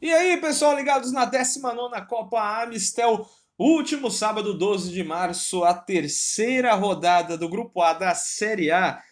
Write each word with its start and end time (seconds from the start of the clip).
E 0.00 0.14
aí, 0.14 0.40
pessoal, 0.40 0.76
ligados 0.76 1.10
na 1.10 1.24
19 1.24 2.06
Copa 2.06 2.62
Amistel, 2.62 3.28
último 3.58 4.12
sábado, 4.12 4.56
12 4.56 4.92
de 4.92 5.02
março, 5.02 5.64
a 5.64 5.74
terceira 5.74 6.72
rodada 6.74 7.36
do 7.36 7.48
Grupo 7.48 7.82
A 7.82 7.94
da 7.94 8.14
Série 8.14 8.70
A. 8.70 9.02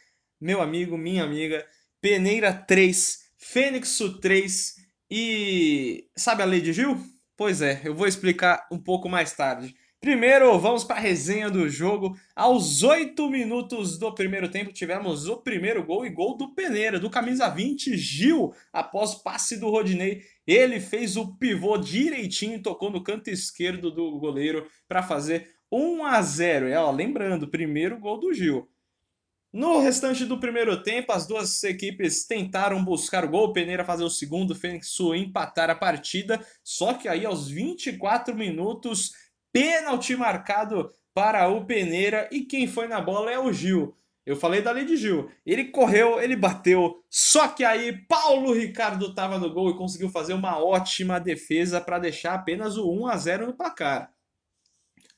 Meu 0.41 0.63
amigo, 0.63 0.97
minha 0.97 1.25
amiga, 1.25 1.67
Peneira 2.01 2.53
3, 2.53 3.19
Fênixo 3.37 4.21
3 4.21 4.77
e. 5.11 6.09
Sabe 6.17 6.45
a 6.45 6.47
Lady 6.47 6.73
Gil? 6.73 6.97
Pois 7.37 7.61
é, 7.63 7.81
eu 7.83 7.93
vou 7.93 8.07
explicar 8.07 8.65
um 8.71 8.79
pouco 8.79 9.09
mais 9.09 9.33
tarde. 9.33 9.75
Primeiro, 10.07 10.57
vamos 10.57 10.85
para 10.85 10.95
a 10.95 11.01
resenha 11.01 11.51
do 11.51 11.69
jogo. 11.69 12.17
Aos 12.33 12.85
8 12.85 13.29
minutos 13.29 13.99
do 13.99 14.15
primeiro 14.15 14.49
tempo, 14.49 14.73
tivemos 14.73 15.27
o 15.27 15.39
primeiro 15.39 15.85
gol 15.85 16.07
e 16.07 16.11
gol 16.11 16.37
do 16.37 16.55
Peneira, 16.55 17.01
do 17.01 17.11
camisa 17.11 17.49
20, 17.49 17.97
Gil, 17.97 18.55
após 18.73 19.17
passe 19.17 19.57
do 19.57 19.69
Rodinei. 19.69 20.23
Ele 20.47 20.79
fez 20.79 21.17
o 21.17 21.37
pivô 21.37 21.77
direitinho, 21.77 22.63
tocou 22.63 22.89
no 22.89 23.03
canto 23.03 23.31
esquerdo 23.31 23.91
do 23.91 24.17
goleiro 24.21 24.69
para 24.87 25.03
fazer 25.03 25.57
1 25.73 26.05
a 26.05 26.23
0. 26.23 26.69
É, 26.69 26.79
ó, 26.79 26.89
lembrando, 26.93 27.49
primeiro 27.49 27.99
gol 27.99 28.21
do 28.21 28.33
Gil. 28.33 28.71
No 29.53 29.81
restante 29.81 30.25
do 30.25 30.39
primeiro 30.39 30.83
tempo, 30.83 31.13
as 31.13 31.27
duas 31.27 31.65
equipes 31.65 32.27
tentaram 32.27 32.85
buscar 32.85 33.25
o 33.25 33.29
gol, 33.29 33.47
o 33.47 33.53
Peneira 33.53 33.85
fazer 33.85 34.05
o 34.05 34.11
segundo, 34.11 34.51
o 34.51 34.55
Fênix 34.55 34.95
empatar 35.17 35.71
a 35.71 35.75
partida, 35.75 36.45
só 36.63 36.93
que 36.93 37.09
aí 37.09 37.25
aos 37.25 37.49
24 37.49 38.37
minutos 38.37 39.13
Pênalti 39.57 40.15
marcado 40.15 40.93
para 41.15 41.49
o 41.49 41.65
Peneira 41.65 42.29
e 42.31 42.43
quem 42.43 42.69
foi 42.69 42.87
na 42.87 43.01
bola 43.01 43.31
é 43.31 43.39
o 43.39 43.51
Gil. 43.51 43.97
Eu 44.27 44.37
falei 44.37 44.61
da 44.61 44.75
de 44.75 44.99
Gil. 44.99 45.31
Ele 45.47 45.67
correu, 45.67 46.21
ele 46.21 46.37
bateu, 46.37 47.03
só 47.09 47.49
que 47.49 47.65
aí 47.65 47.97
Paulo 48.07 48.53
Ricardo 48.53 49.07
estava 49.07 49.39
no 49.39 49.51
gol 49.51 49.71
e 49.71 49.79
conseguiu 49.79 50.11
fazer 50.11 50.35
uma 50.35 50.63
ótima 50.63 51.19
defesa 51.19 51.81
para 51.81 51.99
deixar 51.99 52.35
apenas 52.35 52.77
o 52.77 52.91
1 52.91 53.07
a 53.07 53.17
0 53.17 53.47
no 53.47 53.57
placar. 53.57 54.13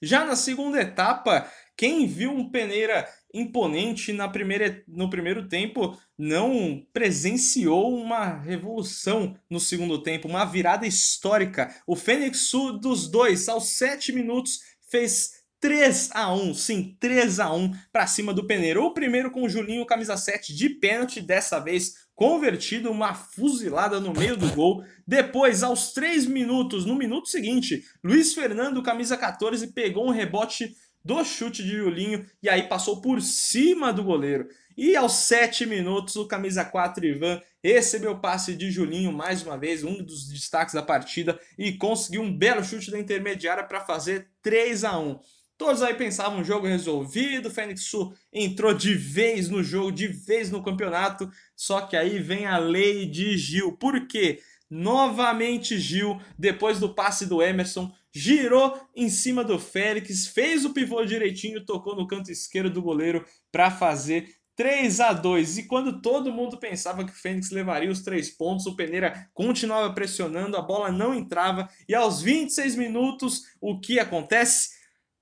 Já 0.01 0.25
na 0.25 0.37
segunda 0.37 0.81
etapa, 0.81 1.51
quem 1.79 2.09
viu 2.09 2.33
um 2.33 2.51
Peneira 2.51 3.09
imponente 3.33 4.13
na 4.13 4.29
primeira, 4.29 4.83
no 4.89 5.09
primeiro 5.09 5.49
tempo 5.49 5.97
não 6.19 6.85
presenciou 6.93 7.97
uma 7.97 8.41
revolução 8.41 9.37
no 9.49 9.61
segundo 9.61 10.03
tempo, 10.03 10.27
uma 10.27 10.45
virada 10.45 10.89
histórica. 10.89 11.73
O 11.87 11.95
Fênix 11.95 12.49
Sul 12.49 12.81
dos 12.81 13.09
dois, 13.09 13.49
aos 13.49 13.69
7 13.69 14.13
minutos, 14.13 14.59
fez 14.91 15.39
3 15.61 16.11
a 16.13 16.35
1 16.35 16.55
sim, 16.55 16.97
3 16.99 17.39
a 17.39 17.53
1 17.53 17.73
para 17.93 18.09
cima 18.09 18.35
do 18.35 18.45
Peneira. 18.45 18.81
O 18.83 18.93
primeiro 18.93 19.31
com 19.31 19.45
o 19.45 19.49
Julinho, 19.49 19.87
camisa 19.87 20.17
7 20.17 20.53
de 20.53 20.69
pênalti, 20.71 21.21
dessa 21.21 21.61
vez 21.61 22.09
convertido, 22.19 22.91
uma 22.91 23.15
fuzilada 23.15 24.01
no 24.01 24.13
meio 24.13 24.37
do 24.37 24.53
gol. 24.53 24.83
Depois, 25.07 25.63
aos 25.63 25.93
3 25.93 26.27
minutos, 26.27 26.85
no 26.85 26.97
minuto 26.97 27.29
seguinte, 27.29 27.85
Luiz 28.03 28.35
Fernando, 28.35 28.83
camisa 28.83 29.17
14, 29.17 29.69
pegou 29.69 30.09
um 30.09 30.11
rebote 30.11 30.75
do 31.09 31.25
chute 31.25 31.63
de 31.63 31.71
Julinho 31.71 32.27
e 32.43 32.51
aí 32.51 32.65
passou 32.65 33.01
por 33.01 33.23
cima 33.23 33.95
do 33.95 34.05
goleiro. 34.05 34.47
E 34.77 34.95
aos 34.95 35.15
7 35.15 35.65
minutos, 35.65 36.17
o 36.17 36.29
camisa 36.29 36.67
4 36.67 37.07
Ivan 37.07 37.41
recebeu 37.65 38.19
passe 38.19 38.55
de 38.55 38.71
Julinho 38.71 39.11
mais 39.11 39.43
uma 39.43 39.57
vez, 39.57 39.83
um 39.83 40.05
dos 40.05 40.29
destaques 40.29 40.75
da 40.75 40.83
partida, 40.83 41.41
e 41.57 41.73
conseguiu 41.73 42.21
um 42.21 42.37
belo 42.37 42.63
chute 42.63 42.91
da 42.91 42.99
intermediária 42.99 43.65
para 43.65 43.81
fazer 43.81 44.29
3 44.43 44.85
a 44.85 44.99
1 44.99 45.19
Todos 45.57 45.83
aí 45.83 45.95
pensavam 45.95 46.45
jogo 46.45 46.69
resolvido, 46.69 47.49
o 47.49 47.51
Fênix 47.51 47.85
Sul 47.85 48.15
entrou 48.33 48.73
de 48.73 48.95
vez 48.95 49.49
no 49.49 49.65
jogo, 49.65 49.91
de 49.91 50.07
vez 50.07 50.53
no 50.53 50.63
campeonato, 50.63 51.29
só 51.57 51.81
que 51.81 51.97
aí 51.97 52.21
vem 52.21 52.47
a 52.47 52.59
lei 52.59 53.07
de 53.07 53.37
Gil. 53.37 53.73
Por 53.73 54.07
quê? 54.07 54.41
Novamente 54.71 55.79
Gil, 55.79 56.21
depois 56.39 56.79
do 56.79 56.95
passe 56.95 57.27
do 57.27 57.43
Emerson, 57.43 57.91
girou 58.13 58.79
em 58.95 59.09
cima 59.09 59.43
do 59.43 59.59
Félix, 59.59 60.27
fez 60.27 60.65
o 60.65 60.75
pivô 60.75 61.05
direitinho, 61.05 61.65
tocou 61.65 61.97
no 61.97 62.07
canto 62.07 62.31
esquerdo 62.31 62.71
do 62.71 62.83
goleiro 62.83 63.25
para 63.51 63.71
fazer 63.71 64.39
3 64.59 64.99
a 64.99 65.13
2 65.13 65.59
E 65.59 65.63
quando 65.63 66.03
todo 66.03 66.33
mundo 66.33 66.59
pensava 66.59 67.05
que 67.05 67.13
o 67.13 67.15
Fênix 67.15 67.51
levaria 67.51 67.91
os 67.91 68.03
três 68.03 68.29
pontos, 68.29 68.67
o 68.67 68.75
Peneira 68.75 69.31
continuava 69.33 69.95
pressionando, 69.95 70.57
a 70.57 70.61
bola 70.61 70.91
não 70.91 71.15
entrava. 71.15 71.69
E 71.89 71.95
aos 71.95 72.21
26 72.21 72.75
minutos, 72.75 73.45
o 73.61 73.79
que 73.79 74.01
acontece? 74.01 74.71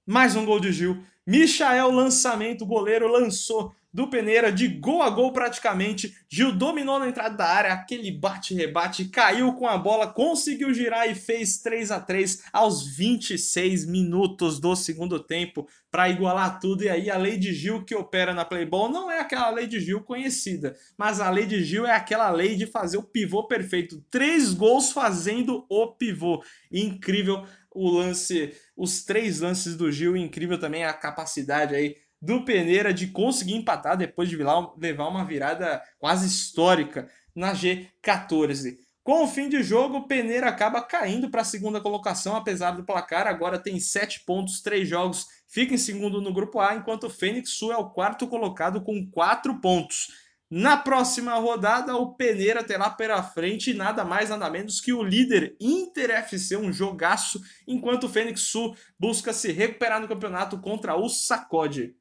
Mais 0.07 0.35
um 0.35 0.47
gol 0.47 0.59
de 0.59 0.73
Gil. 0.73 1.05
Michael 1.27 1.91
lançamento, 1.91 2.65
goleiro 2.65 3.09
lançou 3.09 3.75
do 3.97 4.09
Peneira 4.09 4.53
de 4.53 4.69
gol 4.69 5.03
a 5.03 5.09
gol 5.09 5.33
praticamente. 5.33 6.15
Gil 6.29 6.53
dominou 6.53 6.99
na 6.99 7.09
entrada 7.09 7.35
da 7.35 7.47
área, 7.47 7.73
aquele 7.73 8.13
bate-rebate, 8.13 9.07
caiu 9.07 9.55
com 9.55 9.67
a 9.67 9.79
bola, 9.79 10.07
conseguiu 10.07 10.73
girar 10.75 11.11
e 11.11 11.15
fez 11.15 11.59
3 11.63 11.91
a 11.91 11.99
3 11.99 12.45
aos 12.53 12.87
26 12.87 13.87
minutos 13.87 14.61
do 14.61 14.77
segundo 14.77 15.19
tempo 15.19 15.67
para 15.91 16.11
igualar 16.11 16.61
tudo. 16.61 16.85
E 16.85 16.91
aí 16.91 17.11
a 17.11 17.17
lei 17.17 17.39
de 17.39 17.55
Gil 17.55 17.85
que 17.87 17.95
opera 17.95 18.35
na 18.35 18.45
Playball 18.45 18.91
não 18.91 19.11
é 19.11 19.19
aquela 19.19 19.49
lei 19.49 19.67
de 19.67 19.81
Gil 19.81 20.03
conhecida, 20.03 20.77
mas 20.99 21.19
a 21.19 21.31
lei 21.31 21.47
de 21.47 21.65
Gil 21.65 21.87
é 21.87 21.93
aquela 21.93 22.31
lei 22.31 22.55
de 22.55 22.67
fazer 22.67 22.99
o 22.99 23.03
pivô 23.03 23.49
perfeito. 23.49 24.05
Três 24.11 24.53
gols 24.53 24.93
fazendo 24.93 25.65
o 25.71 25.87
pivô. 25.89 26.45
Incrível 26.71 27.47
o 27.77 27.91
lance, 27.91 28.55
os 28.75 29.05
três 29.05 29.41
lances 29.41 29.77
do 29.77 29.93
Gil, 29.93 30.17
incrível 30.17 30.59
também 30.59 30.85
a 30.85 30.95
capacidade 31.17 31.75
aí 31.75 31.97
do 32.21 32.45
Peneira 32.45 32.93
de 32.93 33.07
conseguir 33.07 33.55
empatar 33.55 33.97
depois 33.97 34.29
de 34.29 34.37
levar 34.37 35.09
uma 35.09 35.25
virada 35.25 35.83
quase 35.99 36.27
histórica 36.27 37.09
na 37.35 37.53
G14. 37.55 38.77
Com 39.03 39.23
o 39.23 39.29
fim 39.29 39.49
de 39.49 39.63
jogo, 39.63 39.99
o 39.99 40.09
Peneira 40.09 40.49
acaba 40.49 40.83
caindo 40.83 41.31
para 41.31 41.43
a 41.43 41.45
segunda 41.45 41.81
colocação, 41.81 42.35
apesar 42.35 42.73
do 42.73 42.85
placar. 42.85 43.27
Agora 43.27 43.59
tem 43.59 43.79
7 43.79 44.25
pontos, 44.25 44.61
3 44.61 44.89
jogos, 44.89 45.27
fica 45.47 45.75
em 45.75 45.79
segundo 45.79 46.21
no 46.21 46.33
grupo 46.33 46.59
A, 46.59 46.75
enquanto 46.75 47.05
o 47.05 47.11
Fênix 47.11 47.51
Sul 47.51 47.73
é 47.73 47.77
o 47.77 47.91
quarto 47.91 48.27
colocado 48.27 48.81
com 48.83 49.09
4 49.09 49.61
pontos. 49.61 50.09
Na 50.49 50.77
próxima 50.77 51.35
rodada, 51.35 51.97
o 51.97 52.15
Peneira 52.15 52.63
terá 52.63 52.89
pela 52.89 53.21
frente 53.21 53.75
nada 53.75 54.05
mais 54.05 54.31
nada 54.31 54.49
menos 54.49 54.81
que 54.81 54.93
o 54.93 55.03
líder 55.03 55.57
Inter 55.61 56.11
FC, 56.11 56.57
um 56.57 56.73
jogaço, 56.73 57.41
enquanto 57.67 58.05
o 58.05 58.09
Fênix 58.09 58.43
Sul 58.43 58.77
busca 58.97 59.33
se 59.33 59.51
recuperar 59.51 60.01
no 60.01 60.07
campeonato 60.07 60.61
contra 60.61 60.95
o 60.95 61.09
Sacode. 61.09 61.97